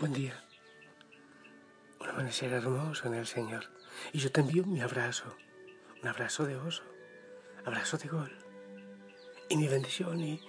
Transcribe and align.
Buen 0.00 0.14
día. 0.14 0.42
Un 2.00 2.08
amanecer 2.08 2.50
hermoso 2.54 3.06
en 3.06 3.12
el 3.12 3.26
Señor. 3.26 3.64
Y 4.14 4.18
yo 4.18 4.32
te 4.32 4.40
envío 4.40 4.64
mi 4.64 4.80
abrazo. 4.80 5.36
Un 6.00 6.08
abrazo 6.08 6.46
de 6.46 6.56
oso. 6.56 6.82
Abrazo 7.66 7.98
de 7.98 8.08
gol. 8.08 8.32
Y 9.50 9.58
mi 9.58 9.68
bendición 9.68 10.18
y, 10.22 10.40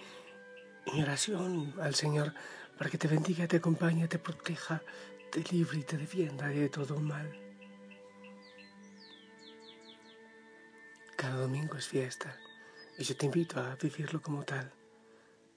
mi 0.94 1.04
oración 1.04 1.76
al 1.82 1.96
Señor 1.96 2.34
para 2.78 2.90
que 2.90 2.98
te 2.98 3.10
bendiga, 3.10 3.46
te 3.46 3.58
acompañe, 3.58 4.08
te 4.08 4.20
proteja, 4.20 4.82
te 5.34 5.44
libre 5.52 5.80
y 5.80 5.84
te 5.84 5.98
defienda 5.98 6.48
de 6.48 6.70
todo 6.70 6.98
mal. 7.02 7.30
Cada 11.18 11.36
domingo 11.36 11.76
es 11.76 11.90
fiesta 11.90 12.38
y 12.98 13.04
yo 13.04 13.18
te 13.18 13.26
invito 13.26 13.60
a 13.60 13.76
vivirlo 13.76 14.22
como 14.22 14.46
tal, 14.46 14.72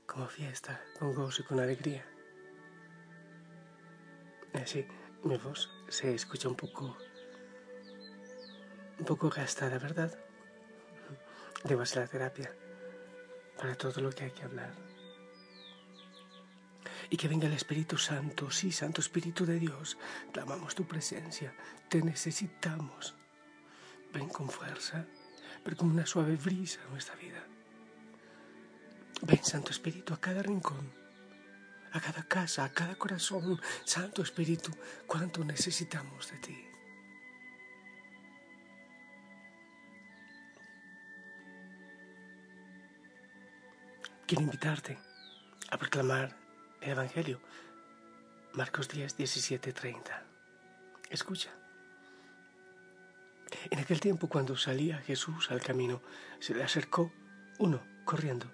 como 0.04 0.26
fiesta, 0.26 0.82
con 0.98 1.14
gozo 1.14 1.42
y 1.42 1.44
con 1.44 1.60
alegría. 1.60 2.04
Así, 4.54 4.86
mi 5.24 5.36
voz 5.36 5.68
se 5.88 6.14
escucha 6.14 6.48
un 6.48 6.54
poco, 6.54 6.96
un 8.98 9.04
poco 9.04 9.28
gastada, 9.28 9.78
¿verdad? 9.78 10.16
Debo 11.64 11.82
hacer 11.82 12.02
la 12.02 12.08
terapia 12.08 12.54
para 13.56 13.74
todo 13.74 14.00
lo 14.00 14.10
que 14.10 14.24
hay 14.24 14.30
que 14.30 14.44
hablar. 14.44 14.72
Y 17.10 17.16
que 17.16 17.28
venga 17.28 17.48
el 17.48 17.52
Espíritu 17.52 17.98
Santo, 17.98 18.50
sí, 18.50 18.70
Santo 18.70 19.00
Espíritu 19.00 19.44
de 19.44 19.58
Dios, 19.58 19.98
clamamos 20.32 20.74
tu 20.74 20.86
presencia, 20.86 21.52
te 21.88 22.00
necesitamos. 22.02 23.14
Ven 24.12 24.28
con 24.28 24.48
fuerza, 24.48 25.04
pero 25.64 25.76
con 25.76 25.90
una 25.90 26.06
suave 26.06 26.36
brisa 26.36 26.80
a 26.86 26.90
nuestra 26.90 27.16
vida. 27.16 27.44
Ven, 29.22 29.44
Santo 29.44 29.72
Espíritu, 29.72 30.14
a 30.14 30.20
cada 30.20 30.42
rincón 30.42 31.03
a 31.94 32.00
cada 32.00 32.24
casa, 32.24 32.64
a 32.64 32.72
cada 32.72 32.96
corazón. 32.96 33.60
Santo 33.84 34.22
Espíritu, 34.22 34.70
cuánto 35.06 35.44
necesitamos 35.44 36.30
de 36.30 36.38
ti. 36.38 36.68
Quiero 44.26 44.42
invitarte 44.42 44.98
a 45.70 45.78
proclamar 45.78 46.36
el 46.80 46.90
Evangelio. 46.90 47.40
Marcos 48.54 48.88
10, 48.88 49.16
17, 49.16 49.72
30. 49.72 50.22
Escucha. 51.10 51.50
En 53.70 53.78
aquel 53.78 54.00
tiempo, 54.00 54.28
cuando 54.28 54.56
salía 54.56 54.98
Jesús 54.98 55.50
al 55.52 55.60
camino, 55.60 56.02
se 56.40 56.54
le 56.54 56.64
acercó 56.64 57.12
uno 57.58 57.80
corriendo. 58.04 58.50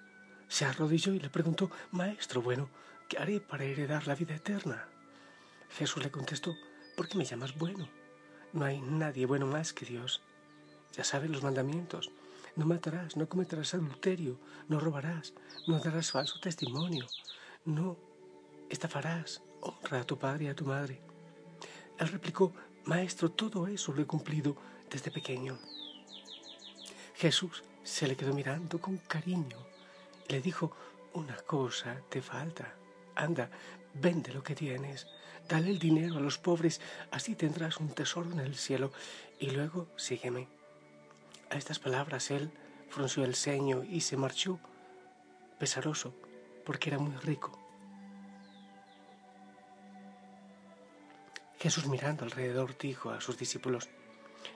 Se 0.48 0.66
arrodilló 0.66 1.14
y 1.14 1.20
le 1.20 1.30
preguntó, 1.30 1.70
Maestro 1.92 2.42
bueno, 2.42 2.68
¿qué 3.10 3.18
haré 3.18 3.40
para 3.40 3.64
heredar 3.64 4.06
la 4.06 4.14
vida 4.14 4.36
eterna? 4.36 4.88
Jesús 5.76 6.02
le 6.02 6.12
contestó, 6.12 6.56
¿por 6.96 7.08
qué 7.08 7.18
me 7.18 7.24
llamas 7.24 7.58
bueno? 7.58 7.88
No 8.52 8.64
hay 8.64 8.80
nadie 8.80 9.26
bueno 9.26 9.46
más 9.46 9.72
que 9.72 9.84
Dios. 9.84 10.22
Ya 10.92 11.02
sabes 11.02 11.28
los 11.28 11.42
mandamientos. 11.42 12.10
No 12.54 12.66
matarás, 12.66 13.16
no 13.16 13.28
cometerás 13.28 13.74
adulterio, 13.74 14.38
no 14.68 14.78
robarás, 14.78 15.34
no 15.66 15.80
darás 15.80 16.12
falso 16.12 16.38
testimonio, 16.40 17.06
no 17.64 17.96
estafarás, 18.68 19.42
honra 19.60 20.00
a 20.00 20.04
tu 20.04 20.16
padre 20.16 20.44
y 20.44 20.48
a 20.48 20.54
tu 20.54 20.64
madre. 20.64 21.00
Él 21.98 22.08
replicó, 22.08 22.52
Maestro, 22.84 23.30
todo 23.30 23.66
eso 23.66 23.92
lo 23.92 24.02
he 24.02 24.06
cumplido 24.06 24.56
desde 24.88 25.10
pequeño. 25.10 25.58
Jesús 27.16 27.64
se 27.82 28.06
le 28.06 28.16
quedó 28.16 28.32
mirando 28.32 28.80
con 28.80 28.98
cariño 28.98 29.58
y 30.28 30.32
le 30.32 30.40
dijo, 30.40 30.72
una 31.12 31.36
cosa 31.36 32.00
te 32.08 32.22
falta. 32.22 32.79
Anda, 33.20 33.50
vende 33.92 34.32
lo 34.32 34.42
que 34.42 34.54
tienes, 34.54 35.06
dale 35.48 35.70
el 35.70 35.78
dinero 35.78 36.16
a 36.16 36.20
los 36.20 36.38
pobres, 36.38 36.80
así 37.10 37.34
tendrás 37.34 37.78
un 37.78 37.90
tesoro 37.90 38.30
en 38.32 38.40
el 38.40 38.56
cielo, 38.56 38.92
y 39.38 39.50
luego 39.50 39.88
sígueme. 39.96 40.48
A 41.50 41.56
estas 41.56 41.78
palabras 41.78 42.30
él 42.30 42.50
frunció 42.88 43.24
el 43.24 43.34
ceño 43.34 43.84
y 43.84 44.00
se 44.00 44.16
marchó 44.16 44.58
pesaroso, 45.58 46.14
porque 46.64 46.88
era 46.88 46.98
muy 46.98 47.14
rico. 47.16 47.52
Jesús 51.58 51.86
mirando 51.86 52.24
alrededor 52.24 52.78
dijo 52.78 53.10
a 53.10 53.20
sus 53.20 53.36
discípulos, 53.36 53.90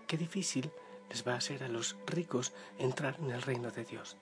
qué 0.06 0.16
difícil 0.16 0.70
les 1.10 1.26
va 1.26 1.34
a 1.34 1.40
ser 1.42 1.64
a 1.64 1.68
los 1.68 1.96
ricos 2.06 2.54
entrar 2.78 3.16
en 3.20 3.30
el 3.30 3.42
reino 3.42 3.70
de 3.70 3.84
Dios. 3.84 4.16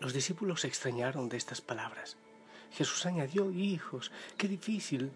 Los 0.00 0.12
discípulos 0.12 0.62
se 0.62 0.66
extrañaron 0.66 1.28
de 1.28 1.36
estas 1.36 1.60
palabras. 1.60 2.16
Jesús 2.74 3.06
añadió, 3.06 3.50
hijos, 3.50 4.10
qué 4.36 4.48
difícil 4.48 5.12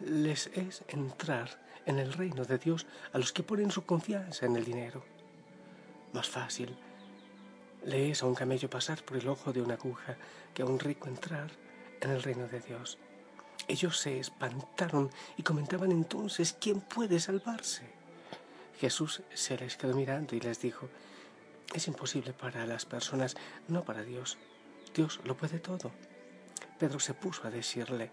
les 0.00 0.46
es 0.48 0.82
entrar 0.88 1.60
en 1.86 1.98
el 1.98 2.12
reino 2.12 2.44
de 2.44 2.58
Dios 2.58 2.86
a 3.12 3.18
los 3.18 3.32
que 3.32 3.42
ponen 3.42 3.70
su 3.70 3.84
confianza 3.84 4.46
en 4.46 4.56
el 4.56 4.64
dinero. 4.64 5.04
Más 6.12 6.28
fácil 6.28 6.76
le 7.84 8.10
es 8.10 8.22
a 8.22 8.26
un 8.26 8.34
camello 8.34 8.68
pasar 8.68 9.02
por 9.02 9.16
el 9.16 9.28
ojo 9.28 9.52
de 9.52 9.62
una 9.62 9.74
aguja 9.74 10.16
que 10.54 10.62
a 10.62 10.66
un 10.66 10.78
rico 10.78 11.08
entrar 11.08 11.50
en 12.00 12.10
el 12.10 12.22
reino 12.22 12.46
de 12.46 12.60
Dios. 12.60 12.98
Ellos 13.68 13.98
se 13.98 14.18
espantaron 14.18 15.10
y 15.36 15.42
comentaban 15.42 15.92
entonces, 15.92 16.56
¿quién 16.60 16.80
puede 16.80 17.20
salvarse? 17.20 17.84
Jesús 18.78 19.22
se 19.34 19.56
les 19.58 19.76
quedó 19.76 19.94
mirando 19.94 20.34
y 20.34 20.40
les 20.40 20.60
dijo, 20.60 20.88
es 21.74 21.86
imposible 21.86 22.32
para 22.32 22.66
las 22.66 22.86
personas, 22.86 23.36
no 23.68 23.84
para 23.84 24.02
Dios. 24.02 24.38
Dios 24.94 25.20
lo 25.24 25.36
puede 25.36 25.58
todo. 25.60 25.92
Pedro 26.80 26.98
se 26.98 27.12
puso 27.12 27.46
a 27.46 27.50
decirle, 27.50 28.10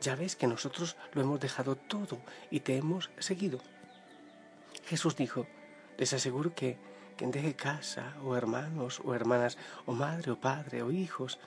ya 0.00 0.16
ves 0.16 0.36
que 0.36 0.46
nosotros 0.46 0.96
lo 1.12 1.20
hemos 1.20 1.38
dejado 1.38 1.76
todo 1.76 2.18
y 2.50 2.60
te 2.60 2.78
hemos 2.78 3.10
seguido. 3.18 3.60
Jesús 4.86 5.16
dijo, 5.16 5.46
les 5.98 6.14
aseguro 6.14 6.54
que 6.54 6.78
quien 7.18 7.30
deje 7.30 7.54
casa 7.54 8.14
o 8.24 8.34
hermanos 8.34 9.02
o 9.04 9.14
hermanas 9.14 9.58
o 9.84 9.92
madre 9.92 10.30
o 10.32 10.40
padre 10.40 10.80
o 10.80 10.90
hijos 10.90 11.38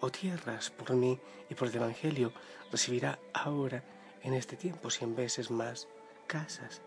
o 0.00 0.10
tierras 0.10 0.70
por 0.70 0.94
mí 0.94 1.20
y 1.50 1.54
por 1.54 1.68
el 1.68 1.76
Evangelio 1.76 2.32
recibirá 2.72 3.18
ahora 3.34 3.82
en 4.22 4.32
este 4.32 4.56
tiempo 4.56 4.88
cien 4.88 5.14
veces 5.14 5.50
más 5.50 5.88
casas, 6.26 6.80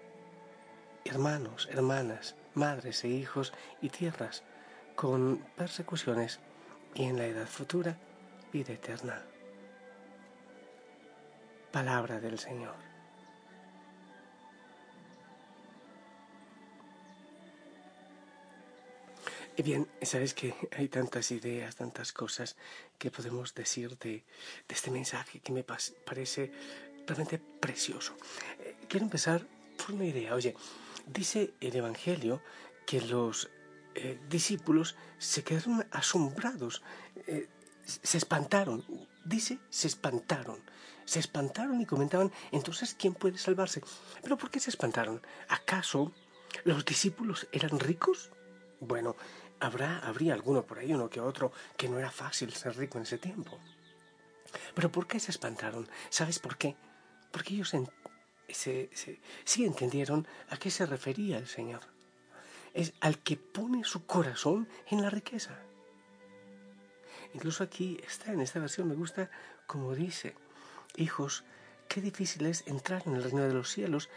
hermanos, 1.06 1.70
hermanas, 1.72 2.36
madres 2.56 3.04
e 3.04 3.10
hijos 3.10 3.54
y 3.84 3.90
tierras 3.90 4.42
con 4.96 5.46
persecuciones 5.56 6.40
y 6.96 7.04
en 7.04 7.18
la 7.18 7.28
edad 7.28 7.46
futura 7.46 8.00
vida 8.58 8.74
eterna. 8.74 9.24
Palabra 11.72 12.20
del 12.20 12.40
Señor. 12.40 12.76
Y 19.56 19.62
bien, 19.62 19.88
sabes 20.02 20.34
que 20.34 20.56
hay 20.76 20.88
tantas 20.88 21.30
ideas, 21.32 21.76
tantas 21.76 22.12
cosas 22.14 22.56
que 22.98 23.12
podemos 23.12 23.54
decir 23.54 23.98
de, 24.00 24.24
este 24.68 24.90
mensaje 24.92 25.40
que 25.40 25.52
me 25.52 25.64
parece 25.64 26.52
realmente 27.06 27.38
precioso. 27.38 28.16
Eh, 28.60 28.76
quiero 28.88 29.06
empezar 29.06 29.46
por 29.78 29.94
una 29.94 30.06
idea. 30.06 30.34
Oye, 30.34 30.56
dice 31.06 31.54
el 31.60 31.76
Evangelio 31.76 32.42
que 32.88 33.02
los 33.02 33.50
eh, 33.96 34.20
discípulos 34.30 34.96
se 35.18 35.44
quedaron 35.44 35.86
asombrados 35.92 36.84
eh, 37.28 37.48
se 37.88 38.18
espantaron. 38.18 38.84
Dice, 39.24 39.60
se 39.70 39.88
espantaron. 39.88 40.60
Se 41.06 41.20
espantaron 41.20 41.80
y 41.80 41.86
comentaban, 41.86 42.34
entonces, 42.52 42.94
¿quién 43.00 43.14
puede 43.14 43.38
salvarse? 43.38 43.82
Pero 44.22 44.38
¿por 44.38 44.52
qué 44.52 44.60
se 44.60 44.70
espantaron? 44.70 45.22
¿Acaso 45.48 46.12
los 46.66 46.84
discípulos 46.84 47.48
eran 47.54 47.80
ricos? 47.80 48.32
Bueno, 48.82 49.16
habrá, 49.62 50.00
habría 50.00 50.34
alguno 50.34 50.66
por 50.66 50.80
ahí, 50.80 50.94
uno 50.94 51.10
que 51.10 51.22
otro, 51.22 51.54
que 51.78 51.88
no 51.88 51.98
era 51.98 52.12
fácil 52.12 52.54
ser 52.54 52.76
rico 52.76 52.98
en 52.98 53.04
ese 53.04 53.18
tiempo. 53.18 53.58
Pero 54.76 54.92
¿por 54.92 55.08
qué 55.08 55.20
se 55.20 55.32
espantaron? 55.32 55.88
¿Sabes 56.10 56.40
por 56.40 56.58
qué? 56.58 56.76
Porque 57.32 57.54
ellos 57.54 57.74
sí 59.46 59.66
entendieron 59.66 60.28
a 60.50 60.58
qué 60.58 60.72
se 60.72 60.86
refería 60.86 61.38
el 61.38 61.48
Señor. 61.48 61.82
Es 62.74 62.94
al 63.00 63.20
que 63.20 63.38
pone 63.38 63.84
su 63.86 64.06
corazón 64.06 64.68
en 64.88 65.02
la 65.02 65.10
riqueza. 65.10 65.58
Incluso 67.34 67.64
aquí 67.64 68.00
está, 68.06 68.32
en 68.32 68.42
esta 68.42 68.60
versión 68.60 68.88
me 68.88 68.96
gusta 68.96 69.30
como 69.66 69.94
dice, 69.94 70.34
hijos, 70.96 71.44
qué 71.88 72.02
difícil 72.02 72.46
es 72.46 72.66
entrar 72.68 73.04
en 73.06 73.16
el 73.16 73.24
reino 73.24 73.44
de 73.44 73.54
los 73.54 73.72
cielos 73.72 74.10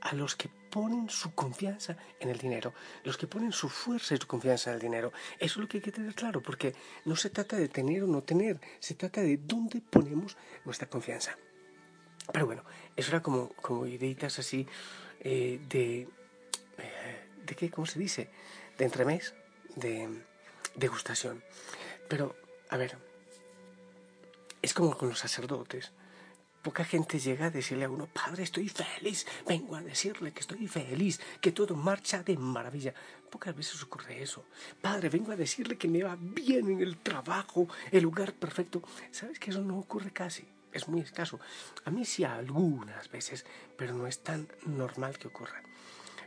a 0.00 0.14
los 0.14 0.34
que 0.34 0.48
ponen 0.70 1.08
su 1.10 1.34
confianza 1.34 1.96
en 2.18 2.28
el 2.28 2.38
dinero, 2.38 2.74
los 3.04 3.16
que 3.16 3.26
ponen 3.26 3.52
su 3.52 3.68
fuerza 3.68 4.14
y 4.14 4.18
su 4.18 4.26
confianza 4.26 4.70
en 4.70 4.76
el 4.76 4.82
dinero. 4.82 5.12
Eso 5.38 5.54
es 5.54 5.56
lo 5.58 5.68
que 5.68 5.78
hay 5.78 5.82
que 5.82 5.92
tener 5.92 6.14
claro, 6.14 6.42
porque 6.42 6.74
no 7.04 7.14
se 7.14 7.30
trata 7.30 7.56
de 7.56 7.68
tener 7.68 8.02
o 8.02 8.06
no 8.06 8.22
tener, 8.22 8.60
se 8.80 8.94
trata 8.94 9.20
de 9.20 9.36
dónde 9.36 9.80
ponemos 9.80 10.36
nuestra 10.64 10.88
confianza. 10.88 11.36
Pero 12.32 12.46
bueno, 12.46 12.64
eso 12.96 13.10
era 13.10 13.22
como, 13.22 13.50
como 13.54 13.86
ideitas 13.86 14.38
así 14.38 14.66
eh, 15.20 15.60
de... 15.68 16.08
Eh, 16.78 17.28
¿De 17.44 17.56
qué? 17.56 17.70
¿Cómo 17.70 17.86
se 17.86 17.98
dice? 17.98 18.30
De 18.78 18.84
entremés, 18.84 19.34
de 19.74 20.08
degustación. 20.76 21.42
Pero 22.08 22.36
a 22.72 22.78
ver, 22.78 22.96
es 24.62 24.72
como 24.72 24.96
con 24.96 25.10
los 25.10 25.18
sacerdotes. 25.18 25.92
poca 26.62 26.84
gente 26.84 27.18
llega 27.18 27.46
a 27.46 27.50
decirle 27.50 27.84
a 27.84 27.90
uno, 27.90 28.06
Padre, 28.06 28.44
estoy 28.44 28.70
feliz, 28.70 29.26
vengo 29.46 29.76
a 29.76 29.82
decirle 29.82 30.32
que 30.32 30.40
estoy 30.40 30.66
feliz, 30.68 31.20
que 31.42 31.52
todo 31.52 31.76
marcha 31.76 32.22
de 32.22 32.38
maravilla. 32.38 32.94
Pocas 33.30 33.54
veces 33.54 33.82
ocurre 33.82 34.22
eso. 34.22 34.46
Padre, 34.80 35.10
vengo 35.10 35.32
a 35.32 35.36
decirle 35.36 35.76
que 35.76 35.86
me 35.86 36.02
va 36.02 36.16
bien 36.18 36.70
en 36.70 36.80
el 36.80 36.96
trabajo, 36.96 37.68
el 37.90 38.04
lugar 38.04 38.32
perfecto. 38.32 38.82
¿Sabes 39.10 39.38
que 39.38 39.50
eso 39.50 39.60
no 39.60 39.78
ocurre 39.78 40.10
casi? 40.10 40.48
Es 40.72 40.88
muy 40.88 41.02
escaso. 41.02 41.40
A 41.84 41.90
mí 41.90 42.06
sí 42.06 42.24
algunas 42.24 43.10
veces, 43.10 43.44
pero 43.76 43.92
no 43.92 44.06
es 44.06 44.22
tan 44.22 44.48
normal 44.64 45.18
que 45.18 45.28
ocurra. 45.28 45.62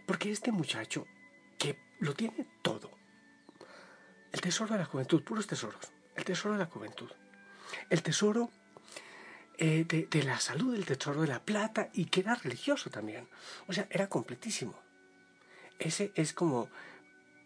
Porque 0.06 0.32
este 0.32 0.52
muchacho 0.52 1.08
que 1.58 1.80
lo 2.02 2.14
tiene 2.14 2.46
todo, 2.62 2.92
el 4.32 4.42
tesoro 4.42 4.74
de 4.74 4.80
la 4.80 4.86
juventud, 4.86 5.24
puros 5.24 5.48
tesoros, 5.48 5.95
tesoro 6.26 6.56
de 6.56 6.60
la 6.60 6.66
juventud, 6.66 7.10
el 7.90 8.04
tesoro 8.04 8.52
eh, 9.58 9.86
de, 9.86 10.24
la 10.24 10.40
salud, 10.40 10.76
el 10.76 10.86
tesoro 10.86 11.22
de 11.22 11.28
la 11.28 11.40
plata 11.40 11.90
y 11.94 12.06
que 12.06 12.20
era 12.20 12.36
religioso 12.36 12.90
también. 12.90 13.30
O 13.68 13.74
sea, 13.74 13.88
era 13.90 14.08
completísimo. 14.10 14.78
Ese 15.80 16.12
es 16.16 16.34
como, 16.34 16.70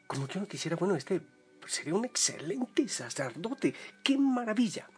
como 0.07 0.27
que 0.27 0.39
uno 0.39 0.47
quisiera, 0.47 0.75
bueno, 0.75 0.95
este 0.95 1.21
sería 1.67 1.93
un 1.93 2.05
excelente 2.05 2.87
sacerdote, 2.87 3.75
qué 4.03 4.17
maravilla. 4.17 4.89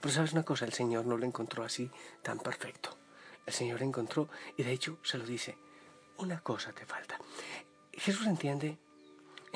Pero 0.00 0.12
sabes 0.12 0.32
una 0.32 0.42
cosa, 0.42 0.66
el 0.66 0.74
Señor 0.74 1.06
no 1.06 1.16
lo 1.16 1.24
encontró 1.24 1.64
así 1.64 1.90
tan 2.22 2.38
perfecto. 2.38 2.98
El 3.46 3.54
Señor 3.54 3.82
encontró, 3.82 4.28
y 4.56 4.64
de 4.64 4.72
hecho 4.72 4.98
se 5.02 5.16
lo 5.16 5.24
dice, 5.24 5.56
una 6.18 6.40
cosa 6.40 6.72
te 6.72 6.84
falta. 6.84 7.18
Jesús 7.92 8.26
entiende 8.26 8.78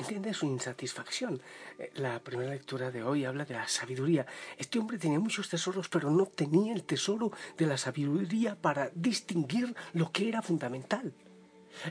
entiende 0.01 0.33
su 0.33 0.45
insatisfacción. 0.45 1.41
Eh, 1.79 1.91
la 1.95 2.19
primera 2.19 2.51
lectura 2.51 2.91
de 2.91 3.03
hoy 3.03 3.25
habla 3.25 3.45
de 3.45 3.53
la 3.53 3.67
sabiduría. 3.67 4.25
Este 4.57 4.79
hombre 4.79 4.97
tenía 4.97 5.19
muchos 5.19 5.49
tesoros, 5.49 5.89
pero 5.89 6.09
no 6.09 6.25
tenía 6.25 6.73
el 6.73 6.83
tesoro 6.83 7.31
de 7.57 7.67
la 7.67 7.77
sabiduría 7.77 8.55
para 8.55 8.89
distinguir 8.93 9.75
lo 9.93 10.11
que 10.11 10.27
era 10.27 10.41
fundamental. 10.41 11.13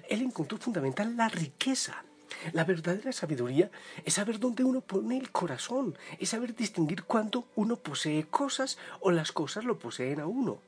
Él 0.08 0.22
encontró 0.22 0.58
fundamental 0.58 1.16
la 1.16 1.28
riqueza. 1.28 2.04
La 2.52 2.64
verdadera 2.64 3.12
sabiduría 3.12 3.70
es 4.04 4.14
saber 4.14 4.38
dónde 4.38 4.62
uno 4.62 4.80
pone 4.80 5.18
el 5.18 5.30
corazón, 5.30 5.96
es 6.18 6.28
saber 6.30 6.54
distinguir 6.54 7.02
cuándo 7.04 7.48
uno 7.56 7.76
posee 7.76 8.24
cosas 8.24 8.78
o 9.00 9.10
las 9.10 9.32
cosas 9.32 9.64
lo 9.64 9.78
poseen 9.78 10.20
a 10.20 10.26
uno. 10.26 10.60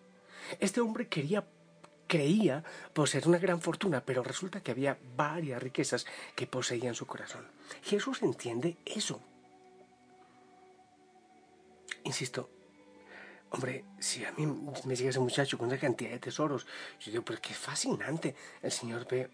Este 0.58 0.80
hombre 0.80 1.08
quería 1.08 1.44
creía 2.12 2.62
poseer 2.92 3.26
una 3.26 3.38
gran 3.38 3.62
fortuna, 3.62 4.04
pero 4.04 4.22
resulta 4.22 4.60
que 4.60 4.70
había 4.70 4.98
varias 5.16 5.62
riquezas 5.62 6.04
que 6.36 6.46
poseían 6.46 6.94
su 6.94 7.06
corazón. 7.06 7.46
Jesús 7.82 8.22
entiende 8.22 8.76
eso. 8.84 9.18
Insisto, 12.04 12.50
hombre, 13.48 13.86
si 13.98 14.26
a 14.26 14.32
mí 14.32 14.44
me 14.84 14.94
llega 14.94 15.08
ese 15.08 15.20
muchacho 15.20 15.56
con 15.56 15.68
una 15.68 15.78
cantidad 15.78 16.10
de 16.10 16.18
tesoros, 16.18 16.66
yo 17.00 17.12
digo, 17.12 17.24
pero 17.24 17.40
qué 17.40 17.54
fascinante. 17.54 18.36
El 18.60 18.72
Señor 18.72 19.08
ve, 19.08 19.30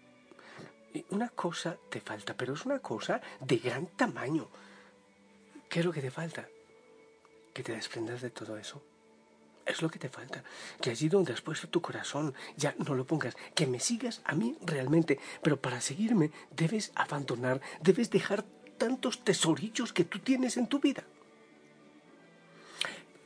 una 1.09 1.27
cosa 1.27 1.75
te 1.89 1.99
falta, 1.99 2.33
pero 2.37 2.53
es 2.53 2.65
una 2.65 2.79
cosa 2.79 3.19
de 3.41 3.57
gran 3.57 3.87
tamaño. 3.87 4.47
¿Qué 5.67 5.81
es 5.81 5.85
lo 5.85 5.91
que 5.91 6.01
te 6.01 6.11
falta? 6.11 6.47
Que 7.53 7.61
te 7.61 7.73
desprendas 7.73 8.21
de 8.21 8.29
todo 8.29 8.57
eso 8.57 8.81
es 9.65 9.81
lo 9.81 9.89
que 9.89 9.99
te 9.99 10.09
falta. 10.09 10.43
Que 10.81 10.89
allí 10.89 11.09
donde 11.09 11.33
has 11.33 11.41
puesto 11.41 11.69
tu 11.69 11.81
corazón 11.81 12.33
ya 12.57 12.75
no 12.77 12.95
lo 12.95 13.05
pongas. 13.05 13.35
Que 13.55 13.67
me 13.67 13.79
sigas 13.79 14.21
a 14.25 14.35
mí 14.35 14.57
realmente. 14.61 15.19
Pero 15.41 15.61
para 15.61 15.81
seguirme 15.81 16.31
debes 16.55 16.91
abandonar, 16.95 17.61
debes 17.81 18.09
dejar 18.09 18.43
tantos 18.77 19.23
tesorillos 19.23 19.93
que 19.93 20.05
tú 20.05 20.19
tienes 20.19 20.57
en 20.57 20.67
tu 20.67 20.79
vida. 20.79 21.03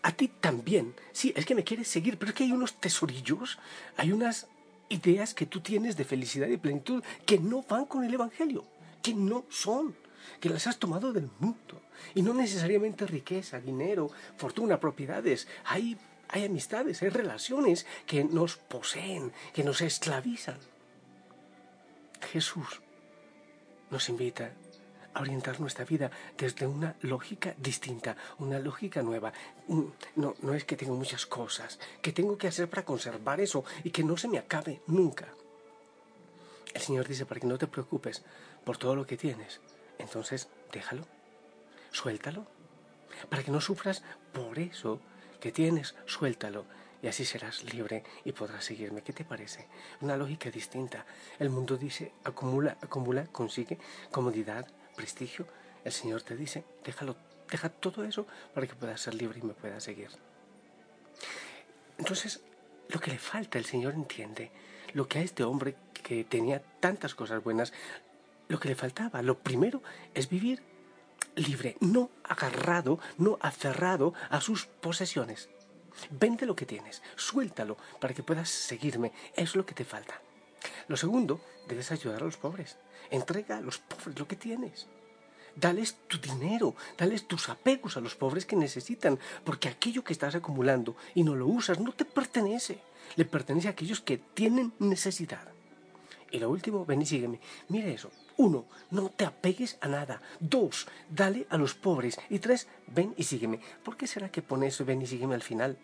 A 0.01 0.11
ti 0.11 0.27
también. 0.27 0.95
Sí, 1.13 1.31
es 1.35 1.45
que 1.45 1.55
me 1.55 1.63
quieres 1.63 1.87
seguir, 1.87 2.17
pero 2.17 2.29
es 2.29 2.35
que 2.35 2.43
hay 2.43 2.51
unos 2.51 2.79
tesorillos, 2.79 3.57
hay 3.95 4.11
unas 4.11 4.47
ideas 4.89 5.33
que 5.33 5.45
tú 5.45 5.61
tienes 5.61 5.95
de 5.95 6.03
felicidad 6.03 6.47
y 6.47 6.57
plenitud 6.57 7.03
que 7.25 7.39
no 7.39 7.63
van 7.63 7.85
con 7.85 8.03
el 8.03 8.13
Evangelio, 8.13 8.65
que 9.01 9.13
no 9.13 9.45
son, 9.49 9.95
que 10.41 10.49
las 10.49 10.67
has 10.67 10.77
tomado 10.77 11.13
del 11.13 11.29
mundo. 11.39 11.81
Y 12.15 12.21
no 12.21 12.33
necesariamente 12.33 13.07
riqueza, 13.07 13.61
dinero, 13.61 14.11
fortuna, 14.35 14.79
propiedades. 14.79 15.47
Hay 15.63 15.97
hay 16.33 16.45
amistades, 16.45 16.99
hay 17.03 17.09
relaciones 17.09 17.85
que 18.07 18.23
nos 18.23 18.57
poseen, 18.57 19.31
que 19.53 19.63
nos 19.63 19.81
esclavizan. 19.81 20.57
Jesús 22.31 22.81
nos 23.91 24.09
invita 24.09 24.51
a 25.13 25.21
orientar 25.21 25.59
nuestra 25.59 25.85
vida 25.85 26.09
desde 26.35 26.65
una 26.65 26.95
lógica 27.01 27.53
distinta, 27.57 28.17
una 28.39 28.57
lógica 28.57 29.03
nueva. 29.03 29.31
Mm, 29.67 29.83
no, 30.15 30.33
no 30.41 30.55
es 30.55 30.65
que 30.65 30.75
tengo 30.75 30.95
muchas 30.95 31.27
cosas, 31.27 31.77
que 32.01 32.11
tengo 32.11 32.35
que 32.35 32.47
hacer 32.47 32.67
para 32.67 32.83
conservar 32.83 33.39
eso 33.39 33.63
y 33.83 33.91
que 33.91 34.03
no 34.03 34.17
se 34.17 34.27
me 34.27 34.39
acabe 34.39 34.81
nunca. 34.87 35.27
El 36.73 36.81
Señor 36.81 37.07
dice, 37.07 37.27
para 37.27 37.41
que 37.41 37.45
no 37.45 37.59
te 37.59 37.67
preocupes 37.67 38.23
por 38.65 38.79
todo 38.79 38.95
lo 38.95 39.05
que 39.05 39.17
tienes, 39.17 39.61
entonces 39.99 40.49
déjalo, 40.71 41.05
suéltalo, 41.91 42.47
para 43.29 43.43
que 43.43 43.51
no 43.51 43.61
sufras 43.61 44.01
por 44.33 44.57
eso 44.57 44.99
que 45.43 45.51
tienes, 45.51 45.93
suéltalo 46.05 46.63
y 47.01 47.07
así 47.07 47.25
serás 47.25 47.65
libre 47.65 48.05
y 48.23 48.31
podrás 48.31 48.63
seguirme. 48.63 49.01
¿Qué 49.01 49.11
te 49.11 49.25
parece? 49.25 49.67
Una 49.99 50.15
lógica 50.15 50.49
distinta. 50.49 51.05
El 51.37 51.49
mundo 51.49 51.75
dice, 51.75 52.13
acumula, 52.23 52.77
acumula, 52.79 53.25
consigue 53.25 53.77
comodidad, 54.09 54.65
prestigio. 54.95 55.45
El 55.83 55.91
Señor 55.91 56.21
te 56.21 56.37
dice, 56.37 56.63
déjalo, 56.85 57.17
deja 57.51 57.67
todo 57.67 58.05
eso 58.05 58.25
para 58.53 58.67
que 58.67 58.73
puedas 58.73 59.01
ser 59.01 59.15
libre 59.15 59.39
y 59.39 59.45
me 59.45 59.53
puedas 59.53 59.83
seguir. 59.83 60.11
Entonces, 61.97 62.39
lo 62.87 63.01
que 63.01 63.11
le 63.11 63.19
falta, 63.19 63.57
el 63.57 63.65
Señor 63.65 63.95
entiende, 63.95 64.49
lo 64.93 65.09
que 65.09 65.19
a 65.19 65.23
este 65.23 65.43
hombre 65.43 65.75
que 65.91 66.23
tenía 66.23 66.63
tantas 66.79 67.15
cosas 67.15 67.43
buenas, 67.43 67.73
lo 68.47 68.61
que 68.61 68.69
le 68.69 68.75
faltaba, 68.75 69.21
lo 69.21 69.37
primero 69.39 69.83
es 70.13 70.29
vivir 70.29 70.63
libre, 71.35 71.77
no 71.79 72.11
agarrado, 72.23 72.99
no 73.17 73.37
aferrado 73.41 74.13
a 74.29 74.41
sus 74.41 74.65
posesiones. 74.65 75.49
Vende 76.09 76.45
lo 76.45 76.55
que 76.55 76.65
tienes, 76.65 77.01
suéltalo 77.15 77.77
para 77.99 78.13
que 78.13 78.23
puedas 78.23 78.49
seguirme, 78.49 79.11
es 79.35 79.55
lo 79.55 79.65
que 79.65 79.75
te 79.75 79.85
falta. 79.85 80.21
Lo 80.87 80.97
segundo, 80.97 81.41
debes 81.67 81.91
ayudar 81.91 82.21
a 82.21 82.25
los 82.25 82.37
pobres. 82.37 82.77
Entrega 83.09 83.57
a 83.57 83.61
los 83.61 83.79
pobres 83.79 84.19
lo 84.19 84.27
que 84.27 84.35
tienes. 84.35 84.87
Dales 85.55 85.97
tu 86.07 86.17
dinero, 86.17 86.75
dales 86.97 87.27
tus 87.27 87.47
apegos 87.49 87.95
a 87.95 88.01
los 88.01 88.15
pobres 88.15 88.45
que 88.45 88.55
necesitan, 88.55 89.19
porque 89.43 89.69
aquello 89.69 90.03
que 90.03 90.13
estás 90.13 90.33
acumulando 90.33 90.95
y 91.13 91.23
no 91.23 91.35
lo 91.35 91.45
usas 91.45 91.79
no 91.79 91.91
te 91.93 92.05
pertenece, 92.05 92.79
le 93.15 93.25
pertenece 93.25 93.67
a 93.67 93.71
aquellos 93.71 94.01
que 94.01 94.17
tienen 94.17 94.73
necesidad. 94.79 95.47
Y 96.33 96.39
lo 96.39 96.49
último, 96.49 96.83
ven 96.83 97.03
y 97.03 97.05
sígueme. 97.05 97.39
Mira 97.69 97.89
eso, 97.89 98.09
uno, 98.37 98.65
no 98.89 99.09
te 99.11 99.23
apegues 99.23 99.77
a 99.81 99.87
nada. 99.87 100.19
Dos, 100.39 100.87
dale 101.07 101.45
a 101.51 101.57
los 101.57 101.75
pobres. 101.75 102.19
Y 102.27 102.39
tres, 102.39 102.67
ven 102.87 103.13
y 103.17 103.23
sígueme. 103.23 103.59
¿Por 103.83 103.97
qué 103.97 104.07
será 104.07 104.31
que 104.31 104.41
pone 104.41 104.65
eso, 104.65 104.83
ven 104.83 105.03
y 105.03 105.05
sígueme 105.05 105.35
al 105.35 105.43
final? 105.43 105.77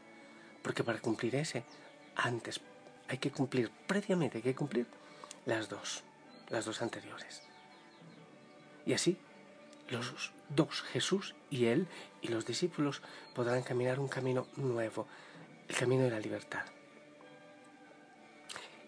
Porque 0.63 0.83
para 0.83 1.01
cumplir 1.01 1.35
ese, 1.35 1.65
antes 2.15 2.61
hay 3.07 3.19
que 3.19 3.29
cumplir, 3.29 3.69
previamente 3.85 4.39
hay 4.39 4.43
que 4.43 4.55
cumplir 4.55 4.87
las 5.45 5.69
dos, 5.69 6.03
las 6.49 6.65
dos 6.65 6.81
anteriores. 6.81 7.43
Y 8.87 8.93
así, 8.93 9.19
los 9.87 10.31
dos, 10.49 10.81
Jesús 10.81 11.35
y 11.51 11.65
él 11.65 11.87
y 12.23 12.29
los 12.29 12.47
discípulos, 12.47 13.03
podrán 13.35 13.61
caminar 13.61 13.99
un 13.99 14.07
camino 14.07 14.47
nuevo, 14.55 15.05
el 15.67 15.75
camino 15.75 16.05
de 16.05 16.09
la 16.09 16.19
libertad. 16.19 16.65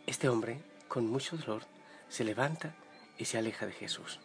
Este 0.08 0.27
hombre, 0.27 0.71
con 0.92 1.08
mucho 1.08 1.38
dolor, 1.38 1.64
se 2.10 2.26
levanta 2.26 2.76
y 3.18 3.24
se 3.24 3.38
aleja 3.38 3.66
de 3.66 3.72
Jesús. 3.72 4.20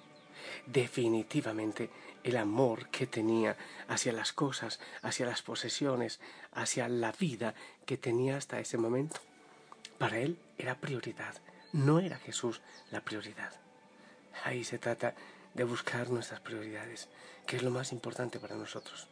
Definitivamente 0.66 1.90
el 2.24 2.36
amor 2.36 2.88
que 2.88 3.06
tenía 3.06 3.56
hacia 3.86 4.12
las 4.12 4.32
cosas, 4.32 4.80
hacia 5.00 5.26
las 5.26 5.42
posesiones, 5.42 6.18
hacia 6.50 6.88
la 6.88 7.12
vida 7.12 7.54
que 7.84 7.96
tenía 7.96 8.36
hasta 8.36 8.58
ese 8.58 8.78
momento, 8.78 9.20
para 9.96 10.18
él 10.18 10.40
era 10.58 10.80
prioridad, 10.80 11.36
no 11.72 12.00
era 12.00 12.16
Jesús 12.16 12.60
la 12.90 13.00
prioridad. 13.00 13.52
Ahí 14.42 14.64
se 14.64 14.78
trata 14.78 15.14
de 15.54 15.62
buscar 15.62 16.10
nuestras 16.10 16.40
prioridades, 16.40 17.08
que 17.46 17.58
es 17.58 17.62
lo 17.62 17.70
más 17.70 17.92
importante 17.92 18.40
para 18.40 18.56
nosotros. 18.56 19.06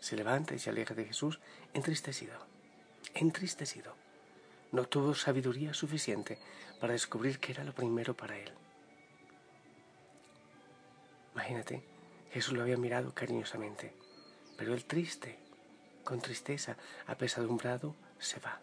Se 0.00 0.16
levanta 0.16 0.54
y 0.54 0.58
se 0.58 0.70
aleja 0.70 0.94
de 0.94 1.04
Jesús 1.04 1.38
entristecido, 1.74 2.46
entristecido. 3.12 4.07
No 4.72 4.84
tuvo 4.84 5.14
sabiduría 5.14 5.72
suficiente 5.74 6.38
para 6.80 6.92
descubrir 6.92 7.38
que 7.38 7.52
era 7.52 7.64
lo 7.64 7.74
primero 7.74 8.16
para 8.16 8.36
él. 8.36 8.52
Imagínate, 11.34 11.82
Jesús 12.30 12.54
lo 12.54 12.62
había 12.62 12.76
mirado 12.76 13.14
cariñosamente, 13.14 13.94
pero 14.56 14.74
él 14.74 14.84
triste, 14.84 15.38
con 16.04 16.20
tristeza, 16.20 16.76
apesadumbrado, 17.06 17.94
se 18.18 18.40
va. 18.40 18.60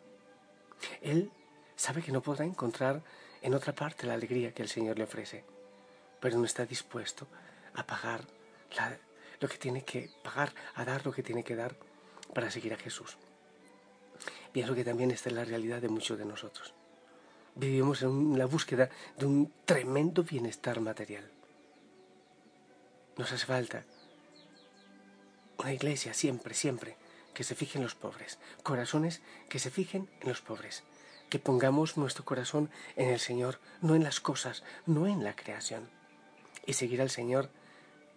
Él 1.01 1.31
sabe 1.75 2.01
que 2.01 2.11
no 2.11 2.21
podrá 2.21 2.45
encontrar 2.45 3.01
en 3.41 3.53
otra 3.53 3.73
parte 3.73 4.07
la 4.07 4.13
alegría 4.13 4.53
que 4.53 4.61
el 4.61 4.69
Señor 4.69 4.97
le 4.97 5.05
ofrece, 5.05 5.45
pero 6.19 6.37
no 6.37 6.45
está 6.45 6.65
dispuesto 6.65 7.27
a 7.73 7.85
pagar 7.85 8.25
lo 9.39 9.47
que 9.47 9.57
tiene 9.57 9.83
que 9.83 10.09
pagar, 10.23 10.53
a 10.75 10.85
dar 10.85 11.05
lo 11.05 11.11
que 11.11 11.23
tiene 11.23 11.43
que 11.43 11.55
dar 11.55 11.75
para 12.33 12.51
seguir 12.51 12.73
a 12.73 12.77
Jesús. 12.77 13.17
Pienso 14.55 14.73
que 14.73 14.85
también 14.85 15.11
esta 15.11 15.27
es 15.27 15.35
la 15.35 15.43
realidad 15.43 15.81
de 15.81 15.89
muchos 15.89 16.17
de 16.17 16.23
nosotros. 16.23 16.73
Vivimos 17.55 18.01
en 18.03 18.39
la 18.39 18.45
búsqueda 18.45 18.89
de 19.17 19.25
un 19.25 19.51
tremendo 19.65 20.23
bienestar 20.23 20.79
material. 20.79 21.29
Nos 23.17 23.33
hace 23.33 23.45
falta 23.45 23.83
una 25.57 25.73
iglesia 25.73 26.13
siempre, 26.13 26.53
siempre, 26.53 26.95
que 27.33 27.43
se 27.43 27.53
fije 27.53 27.79
en 27.79 27.83
los 27.83 27.95
pobres, 27.95 28.39
corazones 28.63 29.21
que 29.49 29.59
se 29.59 29.71
fijen 29.71 30.09
en 30.21 30.29
los 30.29 30.39
pobres, 30.39 30.83
que 31.29 31.37
pongamos 31.37 31.97
nuestro 31.97 32.23
corazón 32.23 32.69
en 32.95 33.09
el 33.09 33.19
Señor, 33.19 33.59
no 33.81 33.93
en 33.93 34.05
las 34.05 34.21
cosas, 34.21 34.63
no 34.85 35.05
en 35.05 35.25
la 35.25 35.35
creación, 35.35 35.89
y 36.65 36.71
seguir 36.71 37.01
al 37.01 37.09
Señor 37.09 37.49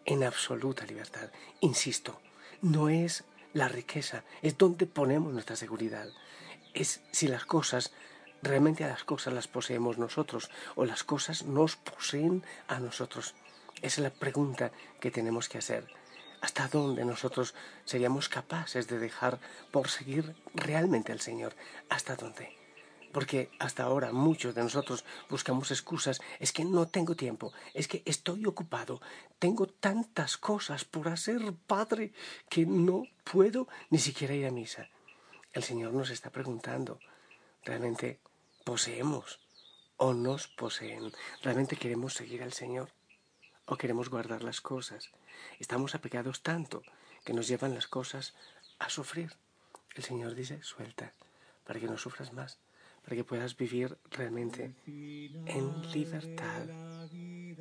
en 0.04 0.22
absoluta 0.22 0.86
libertad. 0.86 1.32
Insisto, 1.58 2.20
no 2.62 2.90
es 2.90 3.24
la 3.54 3.66
riqueza, 3.66 4.22
es 4.40 4.56
donde 4.56 4.86
ponemos 4.86 5.32
nuestra 5.32 5.56
seguridad. 5.56 6.08
Es 6.78 7.00
si 7.10 7.26
las 7.26 7.44
cosas, 7.44 7.90
realmente 8.40 8.86
las 8.86 9.02
cosas 9.02 9.34
las 9.34 9.48
poseemos 9.48 9.98
nosotros 9.98 10.48
o 10.76 10.84
las 10.84 11.02
cosas 11.02 11.42
nos 11.42 11.74
poseen 11.74 12.44
a 12.68 12.78
nosotros. 12.78 13.34
Esa 13.82 14.00
es 14.00 14.04
la 14.04 14.10
pregunta 14.10 14.70
que 15.00 15.10
tenemos 15.10 15.48
que 15.48 15.58
hacer. 15.58 15.88
¿Hasta 16.40 16.68
dónde 16.68 17.04
nosotros 17.04 17.56
seríamos 17.84 18.28
capaces 18.28 18.86
de 18.86 19.00
dejar 19.00 19.40
por 19.72 19.88
seguir 19.88 20.36
realmente 20.54 21.10
al 21.10 21.20
Señor? 21.20 21.56
¿Hasta 21.88 22.14
dónde? 22.14 22.56
Porque 23.12 23.50
hasta 23.58 23.82
ahora 23.82 24.12
muchos 24.12 24.54
de 24.54 24.62
nosotros 24.62 25.04
buscamos 25.28 25.72
excusas. 25.72 26.20
Es 26.38 26.52
que 26.52 26.64
no 26.64 26.86
tengo 26.86 27.16
tiempo, 27.16 27.52
es 27.74 27.88
que 27.88 28.04
estoy 28.04 28.46
ocupado, 28.46 29.00
tengo 29.40 29.66
tantas 29.66 30.36
cosas 30.36 30.84
por 30.84 31.08
hacer, 31.08 31.40
Padre, 31.66 32.12
que 32.48 32.66
no 32.66 33.02
puedo 33.24 33.66
ni 33.90 33.98
siquiera 33.98 34.32
ir 34.34 34.46
a 34.46 34.52
misa. 34.52 34.88
El 35.52 35.62
Señor 35.62 35.92
nos 35.92 36.10
está 36.10 36.30
preguntando, 36.30 37.00
¿realmente 37.64 38.20
poseemos 38.64 39.40
o 39.96 40.14
nos 40.14 40.48
poseen? 40.48 41.12
¿Realmente 41.42 41.76
queremos 41.76 42.14
seguir 42.14 42.42
al 42.42 42.52
Señor 42.52 42.90
o 43.66 43.76
queremos 43.76 44.08
guardar 44.08 44.42
las 44.42 44.60
cosas? 44.60 45.10
Estamos 45.58 45.94
apegados 45.94 46.42
tanto 46.42 46.82
que 47.24 47.32
nos 47.32 47.48
llevan 47.48 47.74
las 47.74 47.86
cosas 47.86 48.34
a 48.78 48.88
sufrir. 48.90 49.32
El 49.94 50.04
Señor 50.04 50.34
dice, 50.34 50.62
suelta, 50.62 51.12
para 51.64 51.80
que 51.80 51.86
no 51.86 51.98
sufras 51.98 52.32
más 52.32 52.58
para 53.08 53.16
que 53.16 53.24
puedas 53.24 53.56
vivir 53.56 53.96
realmente 54.10 54.74
en 54.84 55.92
libertad 55.92 56.66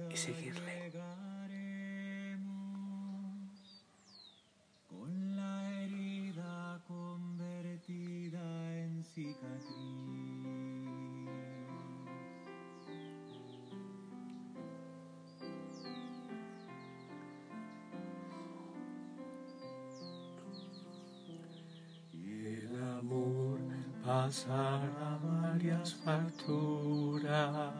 y 0.10 0.18
seguirle. 0.18 0.77
Pasará 24.28 25.18
varias 25.24 25.94
facturas. 26.04 27.72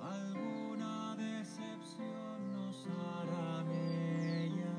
Alguna 0.00 1.14
decepción 1.16 2.54
nos 2.54 2.86
hará 2.86 3.62
mella. 3.64 4.72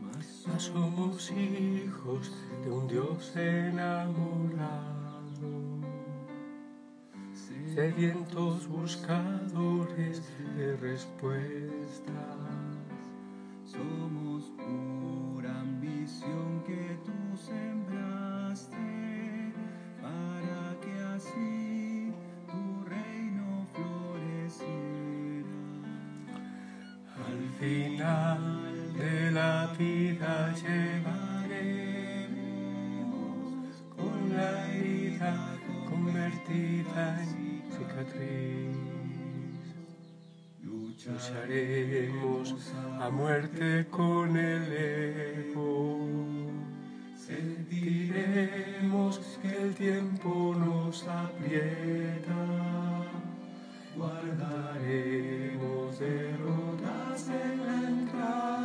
Mas 0.00 0.26
somos 0.62 1.30
hijos 1.32 2.32
de 2.64 2.70
un 2.70 2.88
Dios 2.88 3.36
enamorado 3.36 4.95
sedientos 7.76 8.66
buscadores 8.68 10.22
de 10.56 10.76
respuestas. 10.78 12.14
Somos 13.66 14.50
pura 14.56 15.60
ambición 15.60 16.62
que 16.66 16.96
tú 17.04 17.36
sembraste 17.36 18.76
para 20.00 20.80
que 20.80 20.94
así 21.16 22.14
tu 22.50 22.88
reino 22.88 23.66
floreciera. 23.74 25.56
Al 27.28 27.42
final 27.60 28.92
de 28.94 29.30
la 29.32 29.70
vida 29.78 30.54
llevaremos 30.54 31.15
Lucharemos 41.08 42.54
a 43.00 43.08
muerte 43.10 43.86
con 43.90 44.36
el 44.36 44.72
ego. 44.72 46.00
Sentiremos 47.16 49.20
que 49.40 49.62
el 49.62 49.72
tiempo 49.74 50.56
nos 50.58 51.06
aprieta. 51.06 52.34
Guardaremos 53.96 55.98
derrotas 56.00 57.28
en 57.28 57.66
la 57.66 57.88
entraña. 57.88 58.55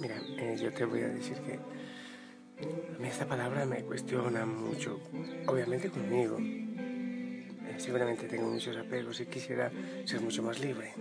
Mira, 0.00 0.16
eh, 0.38 0.56
yo 0.60 0.72
te 0.72 0.84
voy 0.84 1.02
a 1.02 1.08
decir 1.08 1.36
que 1.38 1.54
a 1.54 2.98
mí 2.98 3.08
esta 3.08 3.26
palabra 3.26 3.66
me 3.66 3.82
cuestiona 3.82 4.46
mucho, 4.46 5.00
obviamente 5.46 5.90
conmigo. 5.90 6.38
Eh, 6.40 7.74
seguramente 7.78 8.26
tengo 8.28 8.48
muchos 8.48 8.76
apegos 8.76 9.20
y 9.20 9.26
quisiera 9.26 9.70
ser 10.04 10.20
mucho 10.20 10.42
más 10.42 10.58
libre, 10.60 10.94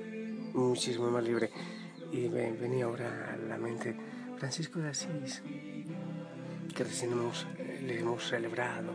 muchísimo 0.54 1.10
más 1.10 1.24
libre. 1.24 1.50
Y 2.12 2.28
me 2.30 2.52
venía 2.52 2.86
ahora 2.86 3.34
a 3.34 3.38
la 3.38 3.58
mente 3.58 3.96
Francisco 4.38 4.80
de 4.80 4.90
Asís, 4.90 5.42
que 6.76 6.84
recién 6.84 7.14
hemos, 7.14 7.48
le 7.58 8.00
hemos 8.00 8.28
celebrado, 8.28 8.92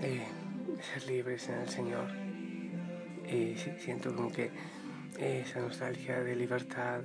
eh, 0.00 0.26
ser 0.80 1.06
libres 1.08 1.48
en 1.48 1.58
el 1.58 1.68
Señor. 1.68 2.08
Y 3.28 3.56
siento 3.78 4.14
como 4.14 4.30
que 4.30 4.50
esa 5.18 5.60
nostalgia 5.60 6.22
de 6.22 6.36
libertad, 6.36 7.00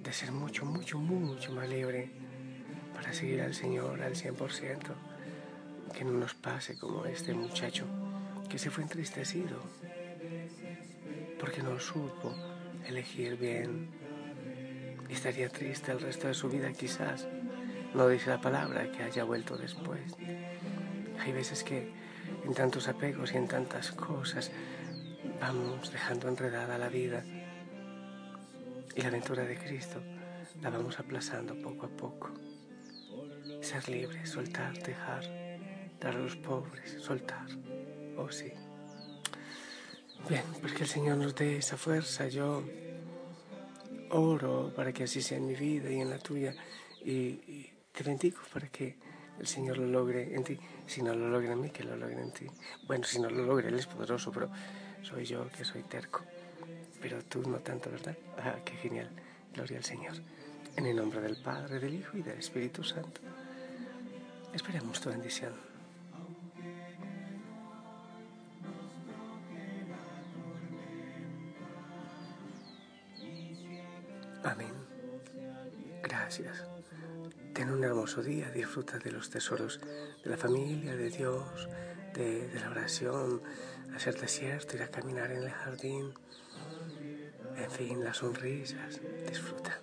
de 0.00 0.12
ser 0.12 0.32
mucho, 0.32 0.64
mucho, 0.64 0.98
mucho 0.98 1.52
más 1.52 1.68
libre 1.68 2.10
para 2.94 3.12
seguir 3.12 3.42
al 3.42 3.54
Señor 3.54 4.02
al 4.02 4.14
100%. 4.14 4.78
Que 5.96 6.04
no 6.04 6.12
nos 6.12 6.34
pase 6.34 6.76
como 6.78 7.04
este 7.04 7.34
muchacho 7.34 7.86
que 8.48 8.58
se 8.58 8.70
fue 8.70 8.82
entristecido 8.82 9.60
porque 11.38 11.62
no 11.62 11.78
supo 11.78 12.34
elegir 12.86 13.36
bien. 13.36 13.88
Estaría 15.08 15.48
triste 15.48 15.92
el 15.92 16.00
resto 16.00 16.28
de 16.28 16.34
su 16.34 16.48
vida 16.48 16.72
quizás 16.72 17.26
no 17.94 18.08
dice 18.08 18.30
la 18.30 18.40
palabra 18.40 18.90
que 18.90 19.02
haya 19.04 19.22
vuelto 19.24 19.56
después. 19.56 20.00
Hay 21.20 21.32
veces 21.32 21.62
que 21.62 21.92
en 22.44 22.54
tantos 22.54 22.88
apegos 22.88 23.32
y 23.32 23.36
en 23.36 23.46
tantas 23.46 23.92
cosas 23.92 24.50
vamos 25.46 25.92
dejando 25.92 26.28
enredada 26.28 26.78
la 26.78 26.88
vida 26.88 27.22
y 28.96 29.00
la 29.02 29.08
aventura 29.08 29.44
de 29.44 29.58
Cristo 29.58 30.00
la 30.62 30.70
vamos 30.70 30.98
aplazando 30.98 31.54
poco 31.60 31.84
a 31.84 31.90
poco. 31.90 32.30
Ser 33.60 33.86
libre, 33.90 34.24
soltar, 34.24 34.72
dejar, 34.82 35.22
dar 36.00 36.16
a 36.16 36.18
los 36.18 36.36
pobres, 36.36 36.96
soltar. 36.98 37.46
Oh 38.16 38.30
sí. 38.30 38.50
Bien, 40.30 40.44
pues 40.62 40.72
que 40.72 40.84
el 40.84 40.88
Señor 40.88 41.18
nos 41.18 41.34
dé 41.34 41.58
esa 41.58 41.76
fuerza. 41.76 42.26
Yo 42.28 42.64
oro 44.12 44.72
para 44.74 44.94
que 44.94 45.04
así 45.04 45.20
sea 45.20 45.36
en 45.36 45.46
mi 45.46 45.54
vida 45.54 45.90
y 45.90 46.00
en 46.00 46.08
la 46.08 46.18
tuya. 46.18 46.54
Y, 47.04 47.70
te 47.92 48.02
bendigo 48.02 48.38
para 48.50 48.68
que 48.68 48.96
el 49.38 49.46
Señor 49.46 49.76
lo 49.76 49.86
logre 49.86 50.34
en 50.34 50.42
ti. 50.42 50.58
Si 50.86 51.02
no 51.02 51.14
lo 51.14 51.28
logra 51.28 51.52
en 51.52 51.60
mí, 51.60 51.68
que 51.68 51.84
lo 51.84 51.96
logre 51.96 52.22
en 52.22 52.32
ti. 52.32 52.46
Bueno, 52.86 53.04
si 53.04 53.20
no 53.20 53.28
lo 53.28 53.44
logra, 53.44 53.68
Él 53.68 53.78
es 53.78 53.86
poderoso, 53.86 54.32
pero 54.32 54.50
soy 55.04 55.24
yo 55.24 55.48
que 55.50 55.64
soy 55.64 55.82
terco. 55.82 56.24
Pero 57.00 57.22
tú 57.24 57.42
no 57.42 57.58
tanto, 57.58 57.90
¿verdad? 57.90 58.16
Ah, 58.38 58.56
qué 58.64 58.72
genial. 58.76 59.10
Gloria 59.52 59.78
al 59.78 59.84
Señor. 59.84 60.14
En 60.76 60.86
el 60.86 60.96
nombre 60.96 61.20
del 61.20 61.36
Padre, 61.36 61.78
del 61.78 61.94
Hijo 61.94 62.16
y 62.16 62.22
del 62.22 62.38
Espíritu 62.38 62.82
Santo. 62.82 63.20
Esperemos 64.52 65.00
tu 65.00 65.10
bendición. 65.10 65.52
Amén. 74.42 74.72
Gracias. 76.02 76.64
Ten 77.52 77.70
un 77.70 77.84
hermoso 77.84 78.22
día, 78.22 78.50
disfruta 78.50 78.98
de 78.98 79.12
los 79.12 79.30
tesoros 79.30 79.80
de 80.24 80.30
la 80.30 80.36
familia, 80.36 80.96
de 80.96 81.10
Dios, 81.10 81.68
de, 82.14 82.50
la 82.60 82.70
oración, 82.70 83.42
hacer 83.94 84.18
desierto, 84.18 84.76
ir 84.76 84.82
a 84.82 84.88
caminar 84.88 85.30
en 85.32 85.42
el 85.42 85.50
jardín, 85.50 86.14
en 87.56 87.70
fin, 87.70 88.02
las 88.02 88.18
sonrisas, 88.18 89.00
disfruta. 89.28 89.78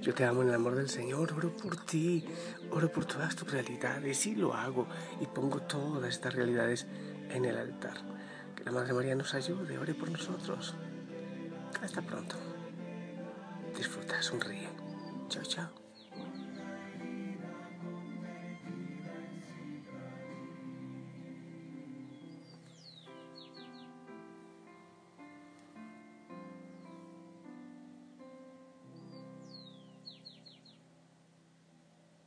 Yo 0.00 0.14
te 0.14 0.24
amo 0.24 0.42
en 0.42 0.48
el 0.48 0.54
amor 0.54 0.74
del 0.74 0.88
Señor, 0.88 1.32
oro 1.32 1.56
por 1.56 1.76
ti, 1.76 2.24
oro 2.70 2.90
por 2.90 3.04
todas 3.04 3.36
tus 3.36 3.50
realidades, 3.50 4.18
sí 4.18 4.34
lo 4.34 4.52
hago 4.52 4.88
y 5.20 5.26
pongo 5.26 5.62
todas 5.62 6.12
estas 6.12 6.34
realidades 6.34 6.86
en 7.30 7.44
el 7.44 7.56
altar. 7.56 7.98
Que 8.56 8.64
la 8.64 8.72
Madre 8.72 8.94
María 8.94 9.14
nos 9.14 9.34
ayude, 9.34 9.78
ore 9.78 9.94
por 9.94 10.10
nosotros. 10.10 10.74
Hasta 11.80 12.02
pronto. 12.02 12.36
Disfruta, 13.76 14.20
sonríe. 14.20 14.68
Chao, 15.28 15.44
chao. 15.44 15.81